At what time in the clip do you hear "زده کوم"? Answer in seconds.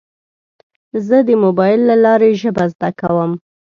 2.73-3.31